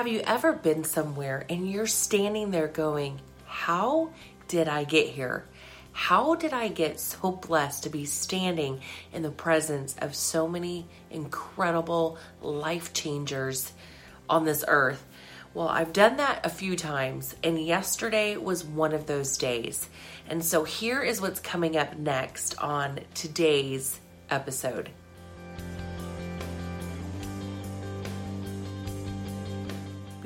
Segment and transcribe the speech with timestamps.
[0.00, 4.12] Have you ever been somewhere and you're standing there going, How
[4.48, 5.44] did I get here?
[5.92, 8.80] How did I get so blessed to be standing
[9.12, 13.74] in the presence of so many incredible life changers
[14.26, 15.04] on this earth?
[15.52, 19.86] Well, I've done that a few times, and yesterday was one of those days.
[20.26, 24.88] And so here is what's coming up next on today's episode.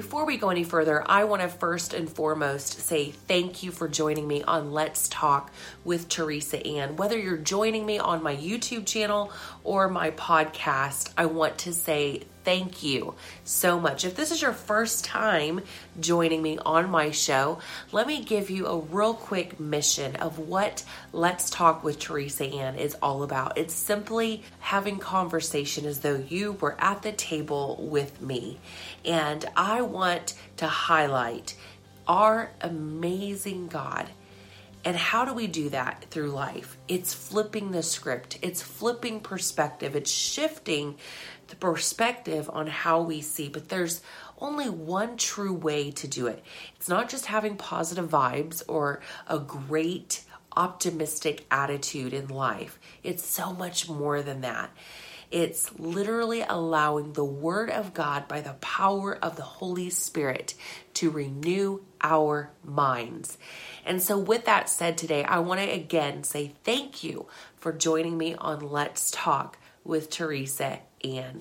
[0.00, 3.86] Before we go any further, I want to first and foremost say thank you for
[3.86, 5.52] joining me on Let's Talk
[5.84, 6.96] with Teresa Ann.
[6.96, 9.30] Whether you're joining me on my YouTube channel
[9.62, 13.14] or my podcast, I want to say thank you
[13.44, 14.04] so much.
[14.04, 15.60] If this is your first time
[16.00, 17.60] joining me on my show,
[17.92, 20.82] let me give you a real quick mission of what
[21.12, 23.56] Let's Talk with Teresa Ann is all about.
[23.56, 28.58] It's simply having conversation as though you were at the table with me.
[29.04, 31.54] And I want to highlight
[32.08, 34.10] our amazing God.
[34.84, 36.78] And how do we do that through life?
[36.88, 40.96] It's flipping the script, it's flipping perspective, it's shifting
[41.48, 44.00] the perspective on how we see, but there's
[44.38, 46.42] only one true way to do it.
[46.76, 50.24] It's not just having positive vibes or a great
[50.56, 54.70] optimistic attitude in life, it's so much more than that.
[55.30, 60.54] It's literally allowing the Word of God by the power of the Holy Spirit
[60.94, 63.38] to renew our minds.
[63.86, 68.18] And so, with that said, today, I want to again say thank you for joining
[68.18, 71.40] me on Let's Talk with Teresa Ann.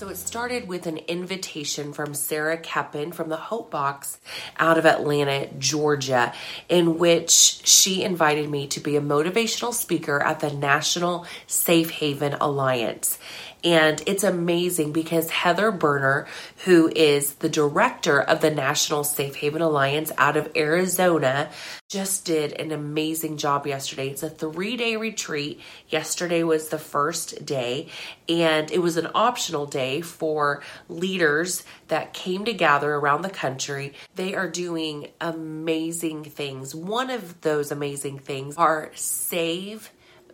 [0.00, 4.18] So it started with an invitation from Sarah Keppen from the Hope Box
[4.58, 6.32] out of Atlanta, Georgia,
[6.70, 12.32] in which she invited me to be a motivational speaker at the National Safe Haven
[12.40, 13.18] Alliance.
[13.62, 16.26] And it's amazing because Heather Burner,
[16.64, 21.50] who is the director of the National Safe Haven Alliance out of Arizona,
[21.88, 24.08] just did an amazing job yesterday.
[24.08, 25.60] It's a three day retreat.
[25.88, 27.88] Yesterday was the first day,
[28.28, 33.92] and it was an optional day for leaders that came to gather around the country.
[34.14, 36.74] They are doing amazing things.
[36.74, 39.90] One of those amazing things are save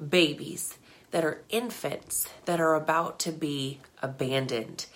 [0.08, 0.76] babies
[1.10, 4.86] that are infants that are about to be abandoned.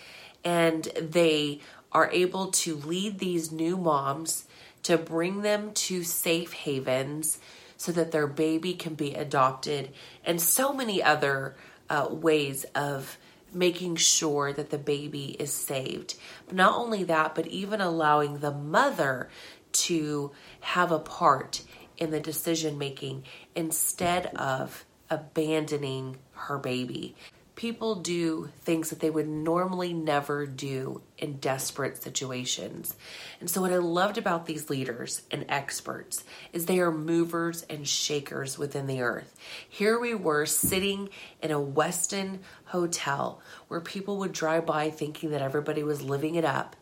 [0.44, 1.60] And they
[1.92, 4.44] are able to lead these new moms
[4.82, 7.38] to bring them to safe havens
[7.76, 9.90] so that their baby can be adopted,
[10.24, 11.56] and so many other
[11.88, 13.16] uh, ways of
[13.54, 16.14] making sure that the baby is saved.
[16.46, 19.30] But not only that, but even allowing the mother
[19.72, 21.62] to have a part
[21.96, 27.16] in the decision making instead of abandoning her baby.
[27.56, 32.94] People do things that they would normally never do in desperate situations.
[33.38, 37.86] And so, what I loved about these leaders and experts is they are movers and
[37.86, 39.36] shakers within the earth.
[39.68, 41.10] Here we were sitting
[41.42, 46.46] in a Westin hotel where people would drive by thinking that everybody was living it
[46.46, 46.76] up.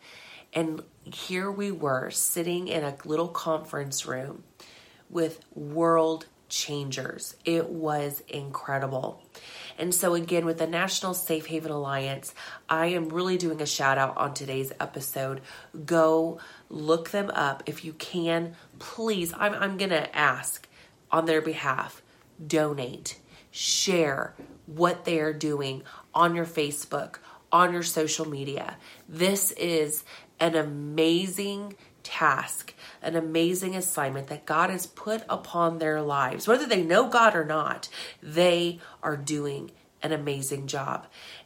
[0.53, 4.43] And here we were sitting in a little conference room
[5.09, 7.35] with world changers.
[7.45, 9.21] It was incredible.
[9.77, 12.35] And so, again, with the National Safe Haven Alliance,
[12.67, 15.39] I am really doing a shout out on today's episode.
[15.85, 16.39] Go
[16.69, 18.55] look them up if you can.
[18.77, 20.67] Please, I'm, I'm going to ask
[21.11, 22.01] on their behalf
[22.45, 23.19] donate,
[23.51, 24.33] share
[24.65, 25.83] what they are doing
[26.13, 27.17] on your Facebook,
[27.51, 28.77] on your social media.
[29.07, 30.03] This is
[30.39, 31.75] an amazing
[32.09, 36.47] task, an amazing assignment that God has put upon their lives.
[36.47, 37.87] Whether they know God or not,
[38.21, 39.69] they are doing
[40.01, 41.05] an amazing job.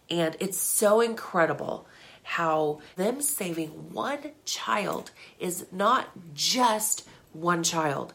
[0.10, 1.86] And it's so incredible
[2.24, 8.14] how them saving one child is not just one child,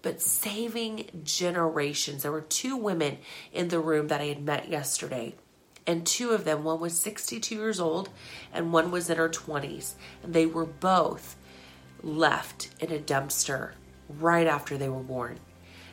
[0.00, 2.22] but saving generations.
[2.22, 3.18] There were two women
[3.52, 5.34] in the room that I had met yesterday.
[5.86, 8.08] And two of them, one was 62 years old
[8.54, 9.94] and one was in her 20s.
[10.22, 11.36] And they were both
[12.02, 13.72] left in a dumpster
[14.08, 15.38] right after they were born.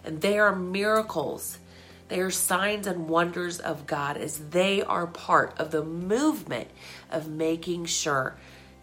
[0.03, 1.59] And they are miracles.
[2.07, 6.69] They are signs and wonders of God as they are part of the movement
[7.11, 8.37] of making sure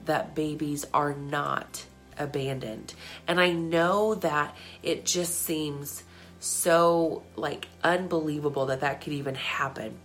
[0.04, 1.86] that babies are not
[2.18, 2.94] abandoned.
[3.26, 6.04] And I know that it just seems
[6.40, 9.98] so like unbelievable that that could even happen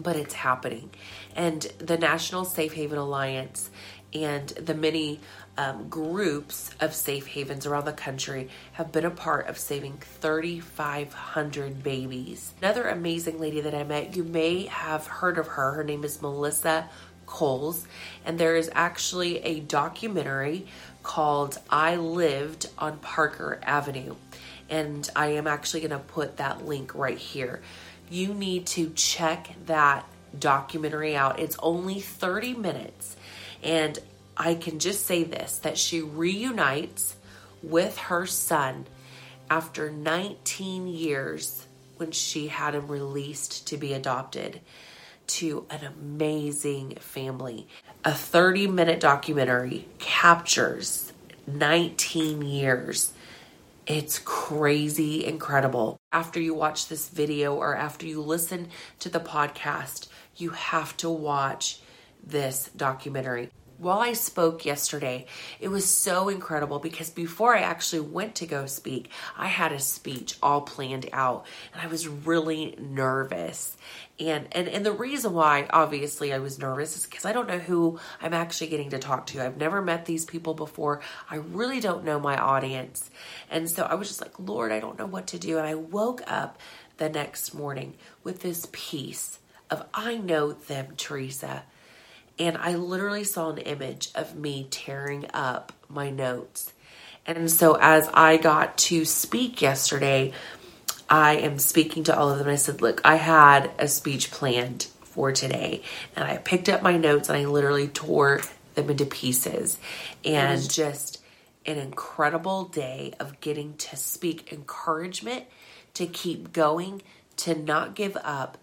[0.00, 0.90] but it's happening.
[1.34, 3.70] And the National Safe Haven Alliance
[4.24, 5.20] and the many
[5.56, 11.82] um, groups of safe havens around the country have been a part of saving 3,500
[11.82, 12.54] babies.
[12.62, 15.72] Another amazing lady that I met, you may have heard of her.
[15.72, 16.88] Her name is Melissa
[17.26, 17.86] Coles,
[18.24, 20.66] and there is actually a documentary
[21.02, 24.14] called I Lived on Parker Avenue.
[24.70, 27.62] And I am actually going to put that link right here.
[28.10, 30.06] You need to check that
[30.38, 31.38] documentary out.
[31.38, 33.16] It's only 30 minutes.
[33.62, 33.98] And
[34.36, 37.16] I can just say this that she reunites
[37.62, 38.86] with her son
[39.50, 41.66] after 19 years
[41.96, 44.60] when she had him released to be adopted
[45.26, 47.66] to an amazing family.
[48.04, 51.12] A 30 minute documentary captures
[51.46, 53.12] 19 years.
[53.86, 55.98] It's crazy incredible.
[56.12, 58.68] After you watch this video or after you listen
[59.00, 61.80] to the podcast, you have to watch
[62.24, 65.26] this documentary while I spoke yesterday,
[65.60, 69.78] it was so incredible because before I actually went to go speak, I had a
[69.78, 73.76] speech all planned out and I was really nervous.
[74.18, 77.60] And and and the reason why obviously I was nervous is because I don't know
[77.60, 79.44] who I'm actually getting to talk to.
[79.44, 81.00] I've never met these people before.
[81.30, 83.10] I really don't know my audience.
[83.48, 85.76] And so I was just like, "Lord, I don't know what to do." And I
[85.76, 86.58] woke up
[86.96, 87.94] the next morning
[88.24, 89.38] with this peace
[89.70, 91.62] of I know them, Teresa
[92.38, 96.72] and I literally saw an image of me tearing up my notes.
[97.26, 100.32] And so as I got to speak yesterday,
[101.10, 102.48] I am speaking to all of them.
[102.48, 105.82] I said, Look, I had a speech planned for today,
[106.16, 108.40] and I picked up my notes and I literally tore
[108.74, 109.78] them into pieces.
[110.24, 111.22] And just
[111.66, 115.44] an incredible day of getting to speak encouragement
[115.94, 117.02] to keep going,
[117.36, 118.58] to not give up,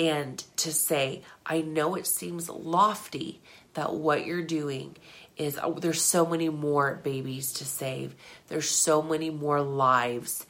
[0.00, 3.42] and to say, I know it seems lofty
[3.74, 4.96] that what you're doing
[5.36, 8.14] is oh, there's so many more babies to save.
[8.48, 10.46] There's so many more lives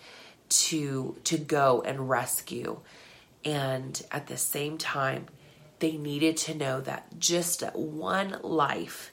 [0.48, 2.78] to to go and rescue.
[3.44, 5.26] And at the same time,
[5.80, 9.10] they needed to know that just one life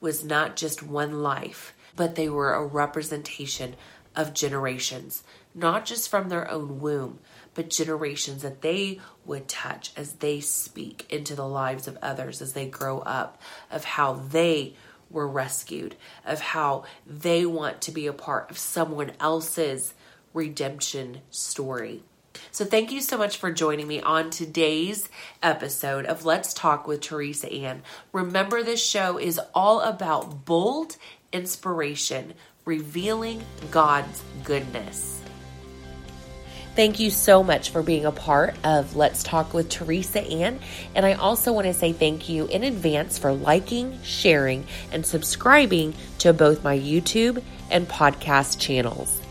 [0.00, 3.76] was not just one life, but they were a representation
[4.14, 5.22] of generations,
[5.54, 7.18] not just from their own womb,
[7.56, 12.52] but generations that they would touch as they speak into the lives of others as
[12.52, 14.74] they grow up, of how they
[15.10, 19.94] were rescued, of how they want to be a part of someone else's
[20.34, 22.02] redemption story.
[22.50, 25.08] So, thank you so much for joining me on today's
[25.42, 27.82] episode of Let's Talk with Teresa Ann.
[28.12, 30.98] Remember, this show is all about bold
[31.32, 32.34] inspiration,
[32.66, 35.22] revealing God's goodness.
[36.76, 40.60] Thank you so much for being a part of Let's Talk with Teresa Ann.
[40.94, 45.94] And I also want to say thank you in advance for liking, sharing, and subscribing
[46.18, 49.22] to both my YouTube and podcast channels.